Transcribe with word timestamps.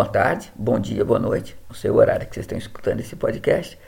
Boa 0.00 0.08
tarde, 0.08 0.50
bom 0.56 0.80
dia, 0.80 1.04
boa 1.04 1.18
noite, 1.18 1.54
no 1.68 1.74
seu 1.74 1.96
horário 1.96 2.26
que 2.26 2.32
vocês 2.32 2.44
estão 2.44 2.56
escutando 2.56 3.00
esse 3.00 3.14
podcast. 3.14 3.78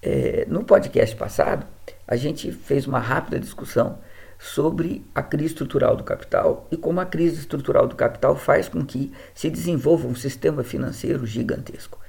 É, 0.00 0.46
no 0.48 0.62
podcast 0.62 1.16
passado, 1.16 1.66
a 2.06 2.14
gente 2.14 2.52
fez 2.52 2.86
uma 2.86 3.00
rápida 3.00 3.40
discussão 3.40 3.98
sobre 4.38 5.04
a 5.12 5.24
crise 5.24 5.46
estrutural 5.46 5.96
do 5.96 6.04
capital 6.04 6.68
e 6.70 6.76
como 6.76 7.00
a 7.00 7.04
crise 7.04 7.40
estrutural 7.40 7.88
do 7.88 7.96
capital 7.96 8.36
faz 8.36 8.68
com 8.68 8.86
que 8.86 9.12
se 9.34 9.50
desenvolva 9.50 10.06
um 10.06 10.14
sistema 10.14 10.62
financeiro 10.62 11.26
gigantesco. 11.26 11.99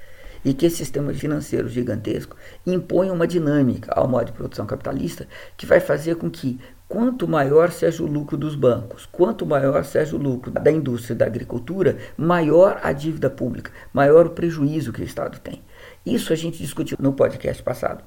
E 0.44 0.52
que 0.52 0.66
esse 0.66 0.76
sistema 0.76 1.12
financeiro 1.14 1.68
gigantesco 1.68 2.36
impõe 2.66 3.10
uma 3.10 3.26
dinâmica 3.26 3.92
ao 3.94 4.08
modo 4.08 4.26
de 4.26 4.32
produção 4.32 4.66
capitalista 4.66 5.26
que 5.56 5.66
vai 5.66 5.78
fazer 5.78 6.16
com 6.16 6.30
que 6.30 6.58
quanto 6.92 7.26
maior 7.26 7.70
seja 7.70 8.02
o 8.02 8.06
lucro 8.06 8.36
dos 8.36 8.54
bancos, 8.54 9.06
quanto 9.06 9.46
maior 9.46 9.82
seja 9.82 10.14
o 10.14 10.18
lucro 10.18 10.50
da 10.50 10.70
indústria 10.70 11.16
da 11.16 11.24
agricultura, 11.24 11.96
maior 12.18 12.80
a 12.82 12.92
dívida 12.92 13.30
pública, 13.30 13.72
maior 13.94 14.26
o 14.26 14.30
prejuízo 14.30 14.92
que 14.92 15.00
o 15.00 15.04
Estado 15.04 15.38
tem. 15.38 15.62
Isso 16.04 16.32
a 16.32 16.36
gente 16.36 16.58
discutiu 16.58 16.98
no 17.00 17.14
podcast 17.14 17.62
passado. 17.62 18.04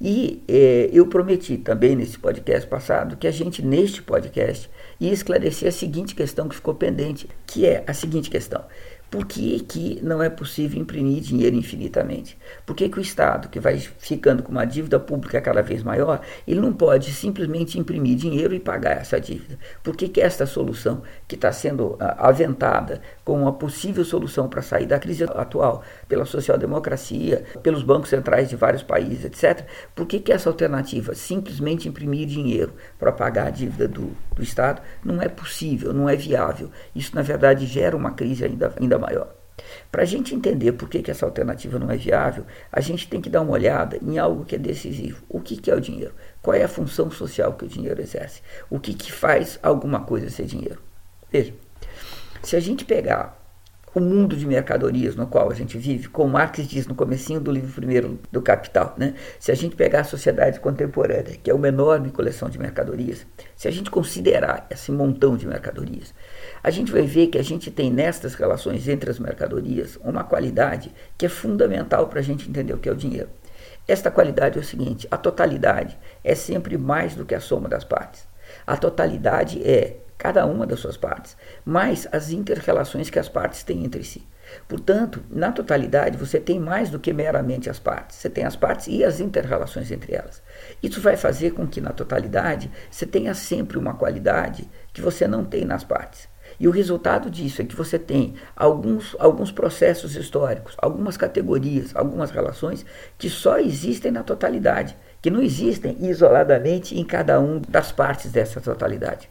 E 0.00 0.42
eh, 0.48 0.90
eu 0.92 1.06
prometi 1.06 1.56
também 1.56 1.96
nesse 1.96 2.18
podcast 2.18 2.68
passado 2.68 3.16
que 3.16 3.26
a 3.26 3.30
gente, 3.30 3.64
neste 3.64 4.02
podcast, 4.02 4.70
ia 5.00 5.12
esclarecer 5.12 5.68
a 5.68 5.72
seguinte 5.72 6.14
questão 6.14 6.48
que 6.48 6.54
ficou 6.54 6.74
pendente, 6.74 7.28
que 7.46 7.66
é 7.66 7.84
a 7.86 7.94
seguinte 7.94 8.30
questão. 8.30 8.64
Por 9.12 9.26
que, 9.26 9.60
que 9.60 10.00
não 10.02 10.22
é 10.22 10.30
possível 10.30 10.80
imprimir 10.80 11.20
dinheiro 11.20 11.54
infinitamente? 11.54 12.38
Por 12.64 12.74
que, 12.74 12.88
que 12.88 12.98
o 12.98 13.02
Estado, 13.02 13.50
que 13.50 13.60
vai 13.60 13.76
ficando 13.76 14.42
com 14.42 14.50
uma 14.50 14.64
dívida 14.64 14.98
pública 14.98 15.38
cada 15.38 15.60
vez 15.60 15.82
maior, 15.82 16.22
ele 16.48 16.60
não 16.62 16.72
pode 16.72 17.12
simplesmente 17.12 17.78
imprimir 17.78 18.16
dinheiro 18.16 18.54
e 18.54 18.58
pagar 18.58 18.92
essa 18.92 19.20
dívida? 19.20 19.58
Por 19.82 19.94
que, 19.94 20.08
que 20.08 20.18
esta 20.18 20.46
solução, 20.46 21.02
que 21.28 21.34
está 21.34 21.52
sendo 21.52 21.94
ah, 22.00 22.26
aventada 22.26 23.02
como 23.22 23.42
uma 23.42 23.52
possível 23.52 24.02
solução 24.02 24.48
para 24.48 24.62
sair 24.62 24.86
da 24.86 24.98
crise 24.98 25.24
atual 25.24 25.82
pela 26.08 26.24
social-democracia, 26.24 27.44
pelos 27.62 27.82
bancos 27.82 28.08
centrais 28.08 28.48
de 28.48 28.56
vários 28.56 28.82
países, 28.82 29.26
etc., 29.26 29.66
por 29.94 30.06
que, 30.06 30.20
que 30.20 30.32
essa 30.32 30.48
alternativa, 30.48 31.14
simplesmente 31.14 31.86
imprimir 31.86 32.26
dinheiro 32.26 32.72
para 32.98 33.12
pagar 33.12 33.48
a 33.48 33.50
dívida 33.50 33.86
do, 33.86 34.16
do 34.34 34.42
Estado, 34.42 34.80
não 35.04 35.20
é 35.20 35.28
possível, 35.28 35.92
não 35.92 36.08
é 36.08 36.16
viável? 36.16 36.70
Isso, 36.96 37.14
na 37.14 37.20
verdade, 37.20 37.66
gera 37.66 37.94
uma 37.94 38.12
crise 38.12 38.46
ainda, 38.46 38.72
ainda 38.80 39.01
maior. 39.02 39.34
Para 39.90 40.02
a 40.02 40.06
gente 40.06 40.34
entender 40.34 40.72
por 40.72 40.88
que, 40.88 41.02
que 41.02 41.10
essa 41.10 41.26
alternativa 41.26 41.78
não 41.78 41.90
é 41.90 41.96
viável, 41.96 42.46
a 42.70 42.80
gente 42.80 43.08
tem 43.08 43.20
que 43.20 43.28
dar 43.28 43.42
uma 43.42 43.52
olhada 43.52 43.98
em 44.02 44.18
algo 44.18 44.44
que 44.44 44.56
é 44.56 44.58
decisivo. 44.58 45.22
O 45.28 45.40
que, 45.40 45.56
que 45.56 45.70
é 45.70 45.74
o 45.74 45.80
dinheiro? 45.80 46.14
Qual 46.40 46.54
é 46.54 46.62
a 46.62 46.68
função 46.68 47.10
social 47.10 47.52
que 47.52 47.64
o 47.64 47.68
dinheiro 47.68 48.00
exerce? 48.00 48.40
O 48.70 48.80
que, 48.80 48.94
que 48.94 49.12
faz 49.12 49.58
alguma 49.62 50.00
coisa 50.00 50.30
ser 50.30 50.46
dinheiro? 50.46 50.80
Veja, 51.30 51.52
se 52.42 52.56
a 52.56 52.60
gente 52.60 52.84
pegar 52.84 53.41
o 53.94 54.00
mundo 54.00 54.36
de 54.36 54.46
mercadorias 54.46 55.14
no 55.14 55.26
qual 55.26 55.50
a 55.50 55.54
gente 55.54 55.76
vive, 55.76 56.08
como 56.08 56.32
Marx 56.32 56.66
diz 56.66 56.86
no 56.86 56.94
comecinho 56.94 57.40
do 57.40 57.52
livro 57.52 57.72
primeiro 57.72 58.18
do 58.30 58.40
Capital, 58.40 58.94
né? 58.96 59.14
se 59.38 59.52
a 59.52 59.54
gente 59.54 59.76
pegar 59.76 60.00
a 60.00 60.04
sociedade 60.04 60.60
contemporânea, 60.60 61.36
que 61.42 61.50
é 61.50 61.54
uma 61.54 61.68
enorme 61.68 62.10
coleção 62.10 62.48
de 62.48 62.58
mercadorias, 62.58 63.26
se 63.54 63.68
a 63.68 63.70
gente 63.70 63.90
considerar 63.90 64.66
esse 64.70 64.90
montão 64.90 65.36
de 65.36 65.46
mercadorias, 65.46 66.14
a 66.62 66.70
gente 66.70 66.90
vai 66.90 67.02
ver 67.02 67.26
que 67.26 67.38
a 67.38 67.44
gente 67.44 67.70
tem 67.70 67.90
nestas 67.90 68.34
relações 68.34 68.88
entre 68.88 69.10
as 69.10 69.18
mercadorias 69.18 69.98
uma 70.02 70.24
qualidade 70.24 70.92
que 71.18 71.26
é 71.26 71.28
fundamental 71.28 72.08
para 72.08 72.20
a 72.20 72.22
gente 72.22 72.48
entender 72.48 72.72
o 72.72 72.78
que 72.78 72.88
é 72.88 72.92
o 72.92 72.96
dinheiro. 72.96 73.28
Esta 73.86 74.10
qualidade 74.10 74.58
é 74.58 74.60
o 74.60 74.64
seguinte: 74.64 75.06
a 75.10 75.16
totalidade 75.16 75.98
é 76.22 76.34
sempre 76.34 76.78
mais 76.78 77.14
do 77.14 77.24
que 77.24 77.34
a 77.34 77.40
soma 77.40 77.68
das 77.68 77.84
partes. 77.84 78.26
A 78.66 78.76
totalidade 78.76 79.62
é 79.62 79.96
cada 80.22 80.46
uma 80.46 80.64
das 80.64 80.78
suas 80.78 80.96
partes, 80.96 81.36
mais 81.64 82.06
as 82.12 82.30
interrelações 82.30 83.10
que 83.10 83.18
as 83.18 83.28
partes 83.28 83.64
têm 83.64 83.84
entre 83.84 84.04
si. 84.04 84.24
Portanto, 84.68 85.20
na 85.28 85.50
totalidade, 85.50 86.16
você 86.16 86.38
tem 86.38 86.60
mais 86.60 86.90
do 86.90 87.00
que 87.00 87.12
meramente 87.12 87.68
as 87.68 87.80
partes. 87.80 88.18
Você 88.18 88.30
tem 88.30 88.44
as 88.44 88.54
partes 88.54 88.86
e 88.86 89.02
as 89.02 89.18
interrelações 89.18 89.90
entre 89.90 90.14
elas. 90.14 90.40
Isso 90.80 91.00
vai 91.00 91.16
fazer 91.16 91.50
com 91.50 91.66
que, 91.66 91.80
na 91.80 91.90
totalidade, 91.90 92.70
você 92.88 93.04
tenha 93.04 93.34
sempre 93.34 93.76
uma 93.76 93.94
qualidade 93.94 94.70
que 94.92 95.00
você 95.00 95.26
não 95.26 95.44
tem 95.44 95.64
nas 95.64 95.82
partes. 95.82 96.28
E 96.60 96.68
o 96.68 96.70
resultado 96.70 97.28
disso 97.28 97.60
é 97.60 97.64
que 97.64 97.74
você 97.74 97.98
tem 97.98 98.34
alguns, 98.54 99.16
alguns 99.18 99.50
processos 99.50 100.14
históricos, 100.14 100.76
algumas 100.78 101.16
categorias, 101.16 101.96
algumas 101.96 102.30
relações 102.30 102.86
que 103.18 103.28
só 103.28 103.58
existem 103.58 104.12
na 104.12 104.22
totalidade, 104.22 104.96
que 105.20 105.30
não 105.30 105.42
existem 105.42 105.96
isoladamente 106.00 106.96
em 106.96 107.04
cada 107.04 107.40
uma 107.40 107.60
das 107.68 107.90
partes 107.90 108.30
dessa 108.30 108.60
totalidade. 108.60 109.28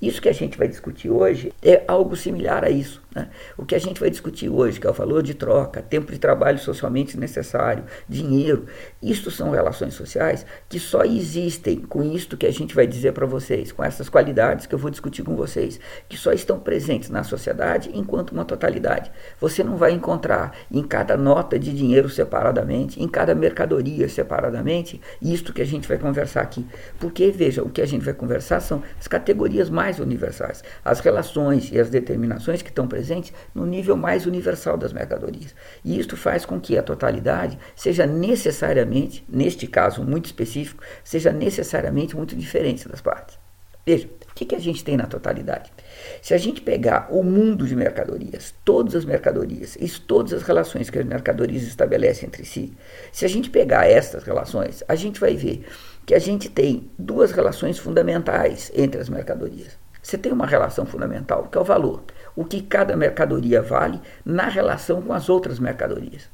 Isso 0.00 0.20
que 0.20 0.28
a 0.28 0.32
gente 0.32 0.56
vai 0.56 0.68
discutir 0.68 1.10
hoje 1.10 1.52
é 1.62 1.82
algo 1.86 2.16
similar 2.16 2.64
a 2.64 2.70
isso. 2.70 3.02
Né? 3.14 3.28
O 3.56 3.64
que 3.64 3.74
a 3.74 3.78
gente 3.78 3.98
vai 3.98 4.10
discutir 4.10 4.48
hoje, 4.48 4.78
que 4.78 4.86
é 4.86 4.90
o 4.90 4.92
valor 4.92 5.22
de 5.22 5.34
troca, 5.34 5.82
tempo 5.82 6.12
de 6.12 6.18
trabalho 6.18 6.58
socialmente 6.58 7.18
necessário, 7.18 7.84
dinheiro, 8.08 8.66
isto 9.02 9.30
são 9.30 9.50
relações 9.50 9.94
sociais 9.94 10.46
que 10.68 10.78
só 10.78 11.02
existem 11.02 11.80
com 11.80 12.02
isto 12.02 12.36
que 12.36 12.46
a 12.46 12.52
gente 12.52 12.74
vai 12.74 12.86
dizer 12.86 13.12
para 13.12 13.26
vocês, 13.26 13.72
com 13.72 13.82
essas 13.82 14.08
qualidades 14.08 14.66
que 14.66 14.74
eu 14.74 14.78
vou 14.78 14.90
discutir 14.90 15.22
com 15.22 15.34
vocês, 15.34 15.80
que 16.08 16.16
só 16.16 16.32
estão 16.32 16.60
presentes 16.60 17.10
na 17.10 17.24
sociedade 17.24 17.90
enquanto 17.92 18.30
uma 18.30 18.44
totalidade. 18.44 19.10
Você 19.40 19.64
não 19.64 19.76
vai 19.76 19.92
encontrar 19.92 20.56
em 20.70 20.82
cada 20.82 21.16
nota 21.16 21.58
de 21.58 21.72
dinheiro 21.72 22.08
separadamente, 22.08 23.02
em 23.02 23.08
cada 23.08 23.34
mercadoria 23.34 24.08
separadamente, 24.08 25.00
isto 25.20 25.52
que 25.52 25.62
a 25.62 25.66
gente 25.66 25.88
vai 25.88 25.98
conversar 25.98 26.42
aqui. 26.42 26.64
Porque, 27.00 27.30
veja, 27.30 27.62
o 27.62 27.70
que 27.70 27.80
a 27.80 27.86
gente 27.86 28.04
vai 28.04 28.14
conversar 28.14 28.60
são 28.60 28.82
as 28.98 29.08
categorias 29.08 29.57
mais 29.68 29.98
universais, 29.98 30.62
as 30.84 31.00
relações 31.00 31.72
e 31.72 31.78
as 31.80 31.90
determinações 31.90 32.62
que 32.62 32.68
estão 32.68 32.86
presentes 32.86 33.32
no 33.54 33.66
nível 33.66 33.96
mais 33.96 34.26
universal 34.26 34.76
das 34.76 34.92
mercadorias. 34.92 35.54
E 35.84 35.98
isto 35.98 36.16
faz 36.16 36.44
com 36.44 36.60
que 36.60 36.78
a 36.78 36.82
totalidade 36.82 37.58
seja 37.74 38.06
necessariamente, 38.06 39.24
neste 39.28 39.66
caso 39.66 40.04
muito 40.04 40.26
específico, 40.26 40.84
seja 41.02 41.32
necessariamente 41.32 42.16
muito 42.16 42.36
diferente 42.36 42.88
das 42.88 43.00
partes. 43.00 43.38
Veja, 43.88 44.06
o 44.30 44.34
que, 44.34 44.44
que 44.44 44.54
a 44.54 44.58
gente 44.58 44.84
tem 44.84 44.98
na 44.98 45.06
totalidade? 45.06 45.72
Se 46.20 46.34
a 46.34 46.36
gente 46.38 46.60
pegar 46.60 47.08
o 47.10 47.22
mundo 47.22 47.66
de 47.66 47.74
mercadorias, 47.74 48.54
todas 48.62 48.94
as 48.94 49.02
mercadorias 49.02 49.76
e 49.80 49.88
todas 49.88 50.34
as 50.34 50.42
relações 50.42 50.90
que 50.90 50.98
as 50.98 51.06
mercadorias 51.06 51.62
estabelecem 51.62 52.26
entre 52.26 52.44
si, 52.44 52.74
se 53.10 53.24
a 53.24 53.28
gente 53.28 53.48
pegar 53.48 53.86
estas 53.86 54.24
relações, 54.24 54.84
a 54.86 54.94
gente 54.94 55.18
vai 55.18 55.34
ver 55.34 55.64
que 56.08 56.14
a 56.14 56.18
gente 56.18 56.48
tem 56.48 56.90
duas 56.98 57.32
relações 57.32 57.78
fundamentais 57.78 58.72
entre 58.74 58.98
as 58.98 59.10
mercadorias. 59.10 59.78
Você 60.02 60.16
tem 60.16 60.32
uma 60.32 60.46
relação 60.46 60.86
fundamental, 60.86 61.48
que 61.52 61.58
é 61.58 61.60
o 61.60 61.64
valor 61.64 62.02
o 62.34 62.44
que 62.44 62.62
cada 62.62 62.96
mercadoria 62.96 63.60
vale 63.60 64.00
na 64.24 64.48
relação 64.48 65.02
com 65.02 65.12
as 65.12 65.28
outras 65.28 65.58
mercadorias. 65.58 66.30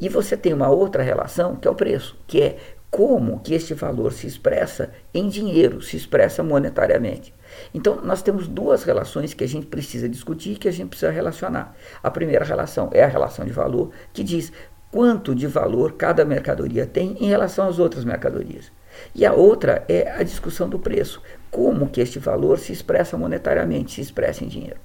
E 0.00 0.08
você 0.08 0.36
tem 0.36 0.52
uma 0.52 0.68
outra 0.68 1.00
relação, 1.00 1.54
que 1.54 1.68
é 1.68 1.70
o 1.70 1.76
preço, 1.76 2.18
que 2.26 2.42
é 2.42 2.58
como 2.90 3.38
que 3.38 3.54
este 3.54 3.72
valor 3.72 4.12
se 4.12 4.26
expressa 4.26 4.90
em 5.14 5.28
dinheiro, 5.28 5.80
se 5.80 5.96
expressa 5.96 6.42
monetariamente. 6.42 7.32
Então, 7.72 8.00
nós 8.02 8.20
temos 8.20 8.48
duas 8.48 8.82
relações 8.82 9.32
que 9.32 9.44
a 9.44 9.48
gente 9.48 9.68
precisa 9.68 10.08
discutir, 10.08 10.58
que 10.58 10.66
a 10.66 10.72
gente 10.72 10.88
precisa 10.88 11.12
relacionar. 11.12 11.76
A 12.02 12.10
primeira 12.10 12.44
relação 12.44 12.90
é 12.92 13.04
a 13.04 13.08
relação 13.08 13.44
de 13.44 13.52
valor, 13.52 13.92
que 14.12 14.24
diz 14.24 14.52
quanto 14.90 15.36
de 15.36 15.46
valor 15.46 15.92
cada 15.92 16.24
mercadoria 16.24 16.84
tem 16.84 17.16
em 17.20 17.28
relação 17.28 17.68
às 17.68 17.78
outras 17.78 18.04
mercadorias. 18.04 18.72
E 19.14 19.24
a 19.24 19.32
outra 19.32 19.84
é 19.88 20.10
a 20.12 20.22
discussão 20.22 20.68
do 20.68 20.78
preço, 20.78 21.22
como 21.50 21.88
que 21.88 22.00
este 22.00 22.18
valor 22.18 22.58
se 22.58 22.72
expressa 22.72 23.16
monetariamente, 23.16 23.92
se 23.92 24.00
expressa 24.00 24.44
em 24.44 24.48
dinheiro. 24.48 24.80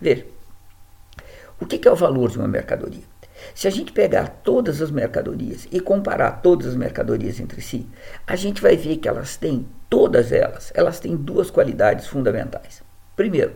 Veja, 0.00 0.26
o 1.60 1.66
que 1.66 1.86
é 1.86 1.92
o 1.92 1.96
valor 1.96 2.30
de 2.30 2.38
uma 2.38 2.48
mercadoria? 2.48 3.02
Se 3.54 3.66
a 3.66 3.70
gente 3.70 3.92
pegar 3.92 4.28
todas 4.42 4.80
as 4.82 4.90
mercadorias 4.90 5.66
e 5.70 5.80
comparar 5.80 6.42
todas 6.42 6.66
as 6.68 6.76
mercadorias 6.76 7.40
entre 7.40 7.60
si, 7.60 7.86
a 8.26 8.36
gente 8.36 8.60
vai 8.60 8.76
ver 8.76 8.96
que 8.96 9.08
elas 9.08 9.36
têm, 9.36 9.66
todas 9.88 10.32
elas, 10.32 10.72
elas 10.74 11.00
têm 11.00 11.16
duas 11.16 11.50
qualidades 11.50 12.06
fundamentais. 12.06 12.82
Primeiro, 13.16 13.54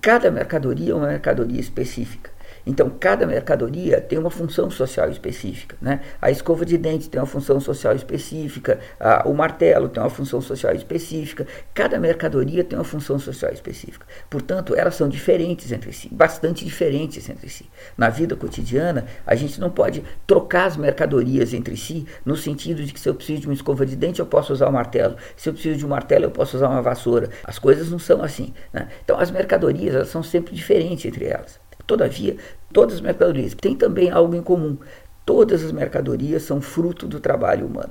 cada 0.00 0.30
mercadoria 0.30 0.92
é 0.92 0.94
uma 0.94 1.08
mercadoria 1.08 1.60
específica. 1.60 2.30
Então, 2.66 2.90
cada 2.90 3.24
mercadoria 3.26 4.00
tem 4.00 4.18
uma 4.18 4.28
função 4.28 4.68
social 4.68 5.08
específica. 5.08 5.76
Né? 5.80 6.00
A 6.20 6.32
escova 6.32 6.66
de 6.66 6.76
dente 6.76 7.08
tem 7.08 7.20
uma 7.20 7.26
função 7.26 7.60
social 7.60 7.94
específica, 7.94 8.80
a, 8.98 9.28
o 9.28 9.32
martelo 9.32 9.88
tem 9.88 10.02
uma 10.02 10.10
função 10.10 10.40
social 10.40 10.74
específica, 10.74 11.46
cada 11.72 11.96
mercadoria 12.00 12.64
tem 12.64 12.76
uma 12.76 12.84
função 12.84 13.20
social 13.20 13.52
específica. 13.52 14.04
Portanto, 14.28 14.74
elas 14.74 14.96
são 14.96 15.08
diferentes 15.08 15.70
entre 15.70 15.92
si, 15.92 16.08
bastante 16.12 16.64
diferentes 16.64 17.28
entre 17.28 17.48
si. 17.48 17.70
Na 17.96 18.08
vida 18.08 18.34
cotidiana, 18.34 19.06
a 19.24 19.36
gente 19.36 19.60
não 19.60 19.70
pode 19.70 20.02
trocar 20.26 20.64
as 20.66 20.76
mercadorias 20.76 21.54
entre 21.54 21.76
si 21.76 22.04
no 22.24 22.34
sentido 22.34 22.82
de 22.82 22.92
que 22.92 22.98
se 22.98 23.08
eu 23.08 23.14
preciso 23.14 23.42
de 23.42 23.46
uma 23.46 23.54
escova 23.54 23.86
de 23.86 23.94
dente, 23.94 24.18
eu 24.18 24.26
posso 24.26 24.52
usar 24.52 24.66
o 24.66 24.70
um 24.70 24.72
martelo. 24.72 25.16
Se 25.36 25.48
eu 25.48 25.52
preciso 25.52 25.78
de 25.78 25.86
um 25.86 25.88
martelo, 25.88 26.24
eu 26.24 26.30
posso 26.32 26.56
usar 26.56 26.68
uma 26.68 26.82
vassoura. 26.82 27.30
As 27.44 27.60
coisas 27.60 27.90
não 27.90 27.98
são 28.00 28.22
assim. 28.22 28.52
Né? 28.72 28.88
Então, 29.04 29.20
as 29.20 29.30
mercadorias 29.30 29.94
elas 29.94 30.08
são 30.08 30.22
sempre 30.22 30.52
diferentes 30.52 31.04
entre 31.04 31.26
elas. 31.26 31.64
Todavia, 31.86 32.36
todas 32.72 32.96
as 32.96 33.00
mercadorias 33.00 33.54
têm 33.54 33.76
também 33.76 34.10
algo 34.10 34.34
em 34.34 34.42
comum. 34.42 34.76
Todas 35.24 35.64
as 35.64 35.72
mercadorias 35.72 36.42
são 36.42 36.60
fruto 36.60 37.06
do 37.06 37.20
trabalho 37.20 37.66
humano. 37.66 37.90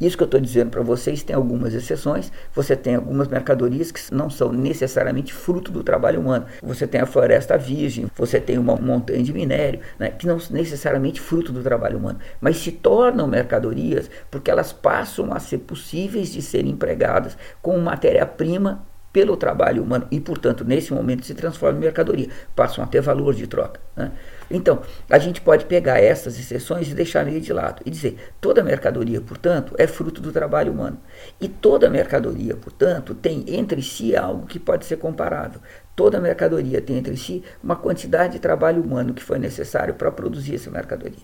Isso 0.00 0.16
que 0.16 0.22
eu 0.22 0.26
estou 0.26 0.40
dizendo 0.40 0.70
para 0.70 0.82
vocês 0.82 1.22
tem 1.22 1.34
algumas 1.34 1.74
exceções. 1.74 2.32
Você 2.54 2.76
tem 2.76 2.94
algumas 2.94 3.28
mercadorias 3.28 3.90
que 3.90 4.14
não 4.14 4.30
são 4.30 4.52
necessariamente 4.52 5.32
fruto 5.32 5.70
do 5.70 5.82
trabalho 5.82 6.20
humano. 6.20 6.46
Você 6.62 6.86
tem 6.86 7.00
a 7.00 7.06
floresta 7.06 7.56
virgem, 7.58 8.06
você 8.16 8.40
tem 8.40 8.58
uma 8.58 8.76
montanha 8.76 9.22
de 9.22 9.32
minério, 9.32 9.80
né, 9.98 10.10
que 10.10 10.26
não 10.26 10.38
são 10.38 10.56
necessariamente 10.56 11.20
fruto 11.20 11.52
do 11.52 11.62
trabalho 11.62 11.98
humano, 11.98 12.18
mas 12.40 12.56
se 12.58 12.72
tornam 12.72 13.26
mercadorias 13.26 14.10
porque 14.30 14.50
elas 14.50 14.72
passam 14.72 15.32
a 15.32 15.40
ser 15.40 15.58
possíveis 15.58 16.32
de 16.32 16.40
serem 16.40 16.72
empregadas 16.72 17.36
com 17.60 17.78
matéria-prima 17.78 18.84
pelo 19.14 19.36
trabalho 19.36 19.84
humano 19.84 20.08
e, 20.10 20.18
portanto, 20.18 20.64
nesse 20.64 20.92
momento 20.92 21.24
se 21.24 21.34
transformam 21.34 21.78
em 21.78 21.84
mercadoria, 21.84 22.28
passam 22.56 22.82
a 22.82 22.86
ter 22.88 23.00
valor 23.00 23.32
de 23.32 23.46
troca. 23.46 23.80
Né? 23.96 24.10
Então, 24.50 24.82
a 25.08 25.20
gente 25.20 25.40
pode 25.40 25.66
pegar 25.66 26.00
essas 26.00 26.36
exceções 26.36 26.90
e 26.90 26.94
deixar 26.94 27.24
ele 27.28 27.38
de 27.38 27.52
lado 27.52 27.80
e 27.86 27.90
dizer: 27.90 28.18
toda 28.40 28.60
mercadoria, 28.60 29.20
portanto, 29.20 29.72
é 29.78 29.86
fruto 29.86 30.20
do 30.20 30.32
trabalho 30.32 30.72
humano. 30.72 30.98
E 31.40 31.46
toda 31.46 31.88
mercadoria, 31.88 32.56
portanto, 32.56 33.14
tem 33.14 33.44
entre 33.46 33.80
si 33.82 34.16
algo 34.16 34.48
que 34.48 34.58
pode 34.58 34.84
ser 34.84 34.96
comparável. 34.96 35.60
Toda 35.94 36.20
mercadoria 36.20 36.80
tem 36.80 36.98
entre 36.98 37.16
si 37.16 37.44
uma 37.62 37.76
quantidade 37.76 38.32
de 38.32 38.38
trabalho 38.40 38.82
humano 38.82 39.14
que 39.14 39.22
foi 39.22 39.38
necessário 39.38 39.94
para 39.94 40.10
produzir 40.10 40.56
essa 40.56 40.72
mercadoria. 40.72 41.22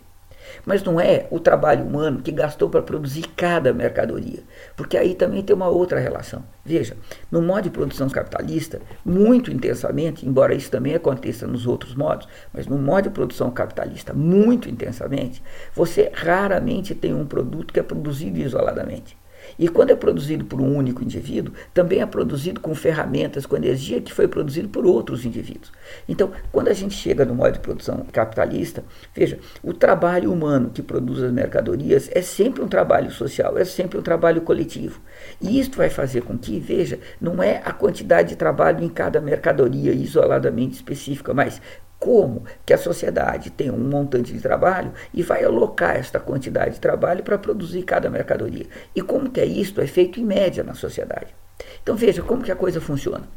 Mas 0.64 0.82
não 0.82 1.00
é 1.00 1.26
o 1.30 1.38
trabalho 1.38 1.84
humano 1.84 2.22
que 2.22 2.32
gastou 2.32 2.68
para 2.68 2.82
produzir 2.82 3.26
cada 3.36 3.72
mercadoria, 3.72 4.40
porque 4.76 4.96
aí 4.96 5.14
também 5.14 5.42
tem 5.42 5.54
uma 5.54 5.68
outra 5.68 5.98
relação. 5.98 6.44
Veja, 6.64 6.96
no 7.30 7.42
modo 7.42 7.62
de 7.62 7.70
produção 7.70 8.08
capitalista, 8.08 8.80
muito 9.04 9.52
intensamente, 9.52 10.26
embora 10.26 10.54
isso 10.54 10.70
também 10.70 10.94
aconteça 10.94 11.46
nos 11.46 11.66
outros 11.66 11.94
modos, 11.94 12.28
mas 12.52 12.66
no 12.66 12.78
modo 12.78 13.04
de 13.04 13.10
produção 13.10 13.50
capitalista, 13.50 14.12
muito 14.12 14.68
intensamente, 14.68 15.42
você 15.74 16.10
raramente 16.14 16.94
tem 16.94 17.14
um 17.14 17.26
produto 17.26 17.72
que 17.72 17.80
é 17.80 17.82
produzido 17.82 18.38
isoladamente. 18.38 19.19
E 19.58 19.68
quando 19.68 19.90
é 19.90 19.96
produzido 19.96 20.44
por 20.44 20.60
um 20.60 20.76
único 20.76 21.02
indivíduo, 21.02 21.54
também 21.72 22.00
é 22.00 22.06
produzido 22.06 22.60
com 22.60 22.74
ferramentas, 22.74 23.46
com 23.46 23.56
energia 23.56 24.00
que 24.00 24.12
foi 24.12 24.28
produzido 24.28 24.68
por 24.68 24.86
outros 24.86 25.24
indivíduos. 25.24 25.72
Então, 26.08 26.30
quando 26.52 26.68
a 26.68 26.72
gente 26.72 26.94
chega 26.94 27.24
no 27.24 27.34
modo 27.34 27.52
de 27.52 27.60
produção 27.60 28.06
capitalista, 28.12 28.84
veja, 29.14 29.38
o 29.62 29.72
trabalho 29.72 30.32
humano 30.32 30.70
que 30.72 30.82
produz 30.82 31.22
as 31.22 31.32
mercadorias 31.32 32.08
é 32.12 32.22
sempre 32.22 32.62
um 32.62 32.68
trabalho 32.68 33.10
social, 33.10 33.58
é 33.58 33.64
sempre 33.64 33.98
um 33.98 34.02
trabalho 34.02 34.42
coletivo. 34.42 35.00
E 35.40 35.58
isso 35.58 35.72
vai 35.76 35.90
fazer 35.90 36.22
com 36.22 36.36
que, 36.36 36.58
veja, 36.58 36.98
não 37.20 37.42
é 37.42 37.60
a 37.64 37.72
quantidade 37.72 38.30
de 38.30 38.36
trabalho 38.36 38.82
em 38.84 38.88
cada 38.88 39.20
mercadoria 39.20 39.92
isoladamente 39.92 40.74
específica, 40.74 41.34
mas 41.34 41.60
como 42.00 42.44
que 42.64 42.72
a 42.72 42.78
sociedade 42.78 43.50
tem 43.50 43.70
um 43.70 43.78
montante 43.78 44.32
de 44.32 44.40
trabalho 44.40 44.92
e 45.12 45.22
vai 45.22 45.44
alocar 45.44 45.96
esta 45.96 46.18
quantidade 46.18 46.76
de 46.76 46.80
trabalho 46.80 47.22
para 47.22 47.36
produzir 47.36 47.82
cada 47.82 48.08
mercadoria. 48.08 48.66
E 48.96 49.02
como 49.02 49.30
que 49.30 49.38
é 49.38 49.44
isto 49.44 49.82
é 49.82 49.86
feito 49.86 50.18
em 50.18 50.24
média 50.24 50.64
na 50.64 50.72
sociedade. 50.72 51.36
Então 51.82 51.94
veja 51.94 52.22
como 52.22 52.42
que 52.42 52.50
a 52.50 52.56
coisa 52.56 52.80
funciona. 52.80 53.28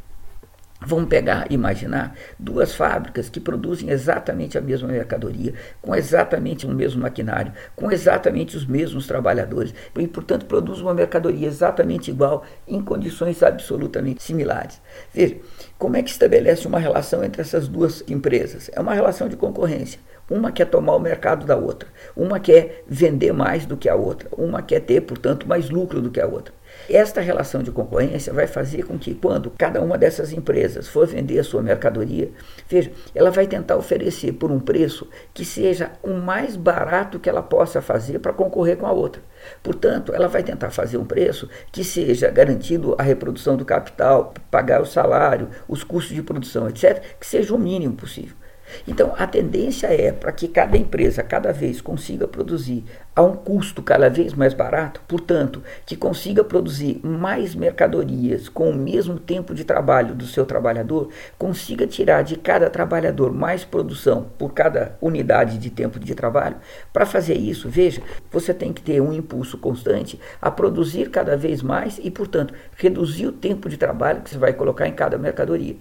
Vamos 0.85 1.07
pegar, 1.07 1.51
imaginar 1.51 2.15
duas 2.37 2.75
fábricas 2.75 3.29
que 3.29 3.39
produzem 3.39 3.89
exatamente 3.89 4.57
a 4.57 4.61
mesma 4.61 4.87
mercadoria, 4.87 5.53
com 5.81 5.95
exatamente 5.95 6.65
o 6.65 6.69
mesmo 6.69 7.01
maquinário, 7.01 7.53
com 7.75 7.91
exatamente 7.91 8.57
os 8.57 8.65
mesmos 8.65 9.07
trabalhadores, 9.07 9.73
e, 9.97 10.07
portanto, 10.07 10.45
produzem 10.45 10.83
uma 10.83 10.93
mercadoria 10.93 11.47
exatamente 11.47 12.11
igual, 12.11 12.43
em 12.67 12.81
condições 12.81 13.41
absolutamente 13.41 14.21
similares. 14.21 14.81
Veja, 15.13 15.37
como 15.77 15.95
é 15.95 16.03
que 16.03 16.09
estabelece 16.09 16.67
uma 16.67 16.79
relação 16.79 17.23
entre 17.23 17.41
essas 17.41 17.67
duas 17.67 18.03
empresas? 18.07 18.69
É 18.73 18.79
uma 18.79 18.93
relação 18.93 19.29
de 19.29 19.35
concorrência. 19.35 19.99
Uma 20.29 20.51
quer 20.51 20.65
tomar 20.65 20.95
o 20.95 20.99
mercado 20.99 21.45
da 21.45 21.55
outra, 21.57 21.89
uma 22.15 22.39
quer 22.39 22.83
vender 22.87 23.33
mais 23.33 23.65
do 23.65 23.75
que 23.75 23.89
a 23.89 23.95
outra, 23.95 24.29
uma 24.31 24.61
quer 24.61 24.79
ter, 24.79 25.01
portanto, 25.01 25.47
mais 25.47 25.69
lucro 25.69 26.01
do 26.01 26.09
que 26.09 26.19
a 26.19 26.25
outra. 26.25 26.53
Esta 26.89 27.21
relação 27.21 27.63
de 27.63 27.71
concorrência 27.71 28.33
vai 28.33 28.45
fazer 28.45 28.83
com 28.83 28.97
que, 28.97 29.15
quando 29.15 29.49
cada 29.51 29.81
uma 29.81 29.97
dessas 29.97 30.33
empresas 30.33 30.87
for 30.87 31.07
vender 31.07 31.39
a 31.39 31.43
sua 31.43 31.61
mercadoria, 31.61 32.29
veja, 32.67 32.91
ela 33.15 33.31
vai 33.31 33.47
tentar 33.47 33.77
oferecer 33.77 34.33
por 34.33 34.51
um 34.51 34.59
preço 34.59 35.07
que 35.33 35.45
seja 35.45 35.91
o 36.03 36.13
mais 36.13 36.55
barato 36.55 37.19
que 37.19 37.29
ela 37.29 37.41
possa 37.41 37.81
fazer 37.81 38.19
para 38.19 38.33
concorrer 38.33 38.77
com 38.77 38.85
a 38.85 38.91
outra. 38.91 39.21
Portanto, 39.61 40.13
ela 40.13 40.27
vai 40.27 40.43
tentar 40.43 40.71
fazer 40.71 40.97
um 40.97 41.05
preço 41.05 41.49
que 41.71 41.83
seja 41.83 42.29
garantido 42.29 42.95
a 42.97 43.03
reprodução 43.03 43.55
do 43.55 43.65
capital, 43.65 44.33
pagar 44.51 44.81
o 44.81 44.85
salário, 44.85 45.49
os 45.67 45.83
custos 45.83 46.15
de 46.15 46.21
produção, 46.21 46.67
etc., 46.67 47.01
que 47.19 47.25
seja 47.25 47.53
o 47.53 47.59
mínimo 47.59 47.95
possível. 47.95 48.42
Então, 48.87 49.13
a 49.17 49.27
tendência 49.27 49.87
é 49.87 50.11
para 50.11 50.31
que 50.31 50.47
cada 50.47 50.77
empresa 50.77 51.23
cada 51.23 51.51
vez 51.51 51.81
consiga 51.81 52.27
produzir 52.27 52.83
a 53.15 53.21
um 53.21 53.35
custo 53.35 53.83
cada 53.83 54.09
vez 54.09 54.33
mais 54.33 54.53
barato, 54.53 55.01
portanto, 55.07 55.61
que 55.85 55.95
consiga 55.95 56.43
produzir 56.43 56.99
mais 57.03 57.53
mercadorias 57.53 58.49
com 58.49 58.69
o 58.69 58.75
mesmo 58.75 59.19
tempo 59.19 59.53
de 59.53 59.63
trabalho 59.63 60.15
do 60.15 60.25
seu 60.25 60.45
trabalhador, 60.45 61.09
consiga 61.37 61.85
tirar 61.85 62.23
de 62.23 62.35
cada 62.35 62.69
trabalhador 62.69 63.31
mais 63.31 63.63
produção 63.63 64.27
por 64.37 64.53
cada 64.53 64.97
unidade 64.99 65.59
de 65.59 65.69
tempo 65.69 65.99
de 65.99 66.15
trabalho. 66.15 66.55
Para 66.91 67.05
fazer 67.05 67.35
isso, 67.35 67.69
veja, 67.69 68.01
você 68.31 68.53
tem 68.53 68.73
que 68.73 68.81
ter 68.81 68.99
um 68.99 69.13
impulso 69.13 69.57
constante 69.57 70.19
a 70.41 70.49
produzir 70.49 71.09
cada 71.09 71.37
vez 71.37 71.61
mais 71.61 71.99
e, 72.01 72.09
portanto, 72.09 72.53
reduzir 72.75 73.27
o 73.27 73.31
tempo 73.31 73.69
de 73.69 73.77
trabalho 73.77 74.21
que 74.21 74.29
você 74.31 74.37
vai 74.37 74.53
colocar 74.53 74.87
em 74.87 74.93
cada 74.93 75.17
mercadoria. 75.17 75.75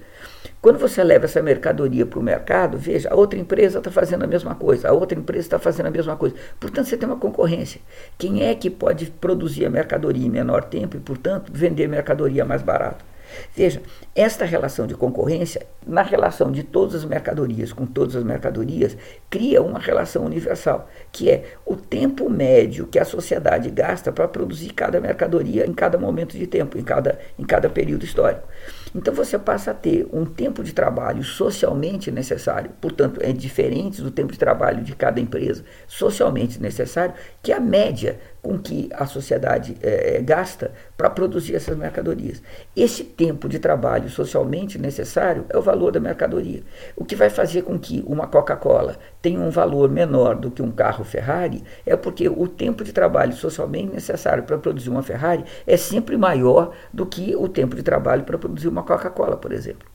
Quando 0.61 0.79
você 0.79 1.03
leva 1.03 1.25
essa 1.25 1.43
mercadoria 1.43 2.07
para 2.07 2.21
o 2.21 2.23
mercado, 2.23 2.79
veja, 2.83 3.09
a 3.11 3.15
outra 3.15 3.39
empresa 3.39 3.79
está 3.79 3.91
fazendo 3.91 4.25
a 4.25 4.27
mesma 4.27 4.55
coisa, 4.55 4.89
a 4.89 4.93
outra 4.93 5.19
empresa 5.19 5.47
está 5.47 5.59
fazendo 5.59 5.87
a 5.87 5.91
mesma 5.91 6.17
coisa. 6.17 6.35
Portanto, 6.61 6.87
você 6.87 6.97
tem 6.97 7.09
uma 7.09 7.19
concorrência. 7.19 7.81
Quem 8.19 8.43
é 8.43 8.55
que 8.55 8.69
pode 8.69 9.07
produzir 9.07 9.65
a 9.65 9.71
mercadoria 9.71 10.27
em 10.27 10.31
menor 10.31 10.65
tempo 10.65 10.97
e, 10.97 11.01
portanto, 11.01 11.51
vender 11.55 11.89
mercadoria 11.89 12.45
mais 12.45 12.61
barato? 12.61 13.05
Veja, 13.55 13.83
esta 14.15 14.45
relação 14.45 14.87
de 14.87 14.95
concorrência, 14.95 15.67
na 15.87 16.03
relação 16.03 16.53
de 16.53 16.63
todas 16.63 16.95
as 16.95 17.05
mercadorias 17.05 17.73
com 17.73 17.87
todas 17.87 18.15
as 18.17 18.25
mercadorias, 18.25 18.97
cria 19.31 19.63
uma 19.63 19.79
relação 19.79 20.25
universal, 20.25 20.89
que 21.11 21.31
é 21.31 21.45
o 21.65 21.77
tempo 21.77 22.29
médio 22.29 22.87
que 22.87 22.99
a 22.99 23.05
sociedade 23.05 23.71
gasta 23.71 24.13
para 24.13 24.29
produzir 24.29 24.71
cada 24.71 25.01
mercadoria 25.01 25.67
em 25.67 25.73
cada 25.73 25.99
momento 25.99 26.37
de 26.37 26.47
tempo, 26.47 26.79
em 26.79 26.85
cada, 26.85 27.19
em 27.39 27.45
cada 27.45 27.69
período 27.69 28.05
histórico. 28.05 28.47
Então 28.95 29.15
você 29.15 29.39
passa 29.39 29.71
a 29.71 29.75
ter 29.75 30.07
um 30.13 30.25
tempo 30.25 30.63
de 30.63 30.73
trabalho 30.73 31.23
socialmente 31.25 32.11
necessário, 32.11 32.71
portanto, 32.81 33.21
é 33.23 33.33
diferente 33.33 34.03
do 34.03 34.11
tempo 34.11 34.33
de 34.33 34.39
trabalho 34.39 34.83
de 34.83 34.95
cada 34.95 35.21
empresa, 35.21 35.65
socialmente 35.87 36.61
necessário, 36.61 37.15
que 37.43 37.53
a 37.53 37.61
média 37.61 38.21
com 38.43 38.59
que 38.59 38.91
a 38.93 39.07
sociedade 39.07 39.77
é, 39.81 40.21
gasta 40.21 40.73
para 40.97 41.09
produzir 41.09 41.55
essas 41.55 41.77
mercadorias. 41.77 42.43
Esse 42.75 43.05
tempo 43.05 43.49
de 43.49 43.61
trabalho 43.61 44.11
socialmente 44.11 44.79
necessário 44.79 45.47
é 45.49 45.57
o 45.57 45.63
valor 45.63 45.93
da 45.93 46.01
mercadoria. 46.01 46.63
O 46.97 47.05
que 47.05 47.15
vai 47.15 47.31
fazer 47.31 47.63
com 47.63 47.79
que 47.79 48.03
uma 48.05 48.27
Coca-Cola 48.27 48.97
tenha 49.23 49.39
um 49.39 49.51
valor 49.51 49.89
menor 49.89 50.35
do 50.35 50.51
que 50.51 50.61
um 50.61 50.73
carro 50.73 51.05
Ferrari 51.05 51.63
é 51.87 51.95
porque 51.95 52.29
o 52.29 52.49
tempo 52.49 52.83
de 52.83 52.93
trabalho 52.93 53.33
socialmente 53.33 53.95
necessário 53.95 54.43
para 54.43 54.59
produzir 54.59 54.91
uma 54.91 55.03
Ferrari 55.03 55.45
é 55.65 55.77
sempre 55.77 56.17
maior 56.17 56.73
do 56.93 57.07
que 57.07 57.37
o 57.37 57.49
tempo 57.49 57.77
de 57.77 57.83
trabalho 57.83 58.25
para 58.25 58.39
produzir 58.39 58.67
uma 58.67 58.83
Coca-Cola, 58.83 59.37
por 59.37 59.53
exemplo. 59.53 59.93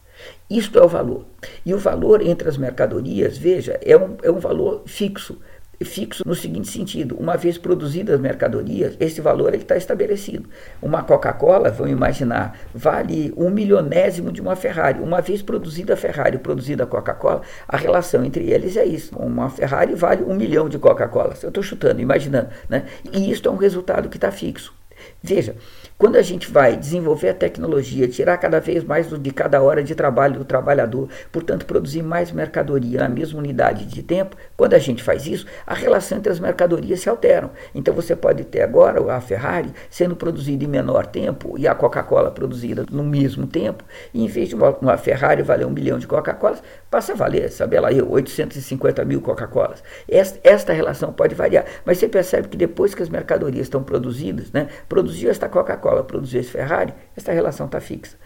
Isto 0.50 0.80
é 0.80 0.84
o 0.84 0.88
valor. 0.88 1.26
E 1.66 1.74
o 1.74 1.78
valor 1.78 2.22
entre 2.22 2.48
as 2.48 2.58
mercadorias, 2.58 3.38
veja, 3.38 3.80
é 3.84 3.96
um, 3.98 4.18
é 4.24 4.32
um 4.32 4.40
valor 4.40 4.84
fixo 4.86 5.38
fixo 5.86 6.24
no 6.26 6.36
seguinte 6.36 6.70
sentido: 6.70 7.16
uma 7.20 7.38
vez 7.38 7.58
produzidas 7.58 8.16
as 8.16 8.22
mercadorias, 8.22 8.96
esse 9.00 9.22
valor 9.22 9.54
está 9.56 9.76
estabelecido. 9.76 10.50
Uma 10.82 11.04
Coca-Cola, 11.04 11.70
vamos 11.72 11.92
imaginar, 11.92 12.58
vale 12.74 13.34
um 13.36 13.50
milionésimo 13.50 14.32
de 14.32 14.42
uma 14.42 14.56
Ferrari. 14.56 15.02
Uma 15.02 15.22
vez 15.22 15.42
produzida 15.42 15.94
a 15.94 15.98
Ferrari, 15.98 16.38
produzida 16.38 16.84
a 16.84 16.88
Coca-Cola, 16.88 17.42
a 17.68 17.78
relação 17.78 18.24
entre 18.24 18.50
eles 18.50 18.78
é 18.78 18.86
isso. 18.86 19.16
Uma 19.18 19.50
Ferrari 19.50 19.96
vale 19.96 20.24
um 20.24 20.36
milhão 20.36 20.70
de 20.70 20.78
Coca-Cola. 20.78 21.34
Eu 21.42 21.50
estou 21.50 21.64
chutando, 21.64 22.02
imaginando, 22.02 22.50
né? 22.70 22.86
E 23.12 23.32
isso 23.32 23.48
é 23.48 23.52
um 23.52 23.58
resultado 23.58 24.10
que 24.10 24.18
está 24.18 24.32
fixo. 24.32 24.77
Veja, 25.22 25.56
quando 25.98 26.16
a 26.16 26.22
gente 26.22 26.52
vai 26.52 26.78
desenvolver 26.78 27.30
a 27.30 27.34
tecnologia, 27.34 28.08
tirar 28.08 28.38
cada 28.38 28.60
vez 28.60 28.84
mais 28.84 29.08
de 29.08 29.32
cada 29.32 29.62
hora 29.62 29.84
de 29.84 29.96
trabalho 29.96 30.40
do 30.40 30.46
trabalhador, 30.46 31.10
portanto, 31.32 31.66
produzir 31.66 32.04
mais 32.04 32.32
mercadoria 32.32 33.00
na 33.00 33.10
mesma 33.10 33.40
unidade 33.40 33.86
de 33.86 34.04
tempo, 34.04 34.36
quando 34.56 34.76
a 34.76 34.80
gente 34.80 35.02
faz 35.02 35.26
isso, 35.26 35.46
a 35.66 35.74
relação 35.74 36.20
entre 36.20 36.32
as 36.32 36.40
mercadorias 36.40 37.00
se 37.00 37.10
alteram. 37.10 37.50
Então, 37.74 37.94
você 37.94 38.16
pode 38.16 38.44
ter 38.44 38.62
agora 38.62 39.12
a 39.12 39.20
Ferrari 39.20 39.72
sendo 39.90 40.16
produzida 40.16 40.64
em 40.64 40.68
menor 40.68 41.06
tempo 41.06 41.56
e 41.58 41.68
a 41.68 41.74
Coca-Cola 41.74 42.30
produzida 42.30 42.86
no 42.92 43.04
mesmo 43.04 43.48
tempo, 43.48 43.84
e 44.14 44.24
em 44.24 44.28
vez 44.28 44.50
de 44.50 44.56
uma, 44.56 44.70
uma 44.78 44.98
Ferrari 44.98 45.42
valer 45.42 45.66
um 45.66 45.72
milhão 45.72 45.98
de 45.98 46.06
Coca-Colas, 46.06 46.62
passa 46.92 47.14
a 47.14 47.16
valer, 47.16 47.50
sabe 47.50 47.80
lá, 47.80 47.90
850 47.90 49.04
mil 49.04 49.22
Coca-Colas. 49.22 49.84
Esta, 50.08 50.40
esta 50.44 50.74
relação 50.74 51.12
pode 51.12 51.34
variar, 51.34 51.66
mas 51.86 51.98
você 51.98 52.08
percebe 52.08 52.48
que 52.48 52.58
depois 52.58 52.94
que 52.94 53.02
as 53.02 53.10
mercadorias 53.10 53.66
estão 53.66 53.84
produzidas, 53.84 54.52
né, 54.52 54.68
produziu 54.98 55.30
esta 55.30 55.48
Coca-Cola, 55.48 56.04
produziu 56.04 56.42
esse 56.42 56.50
Ferrari, 56.50 56.92
essa 57.16 57.32
relação 57.32 57.68
está 57.68 57.80
fixa. 57.80 58.18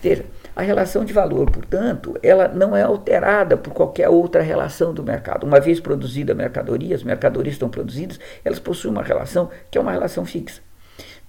Veja, 0.00 0.24
a 0.54 0.62
relação 0.62 1.04
de 1.04 1.12
valor, 1.12 1.50
portanto, 1.50 2.16
ela 2.22 2.46
não 2.46 2.76
é 2.76 2.82
alterada 2.82 3.56
por 3.56 3.72
qualquer 3.74 4.08
outra 4.08 4.40
relação 4.40 4.94
do 4.94 5.02
mercado. 5.02 5.44
Uma 5.44 5.58
vez 5.58 5.80
produzida 5.80 6.32
a 6.32 6.36
mercadoria, 6.36 6.94
as 6.94 7.02
mercadorias 7.02 7.56
estão 7.56 7.68
produzidas, 7.68 8.20
elas 8.44 8.60
possuem 8.60 8.92
uma 8.94 9.02
relação 9.02 9.50
que 9.68 9.76
é 9.76 9.80
uma 9.80 9.90
relação 9.90 10.24
fixa. 10.24 10.62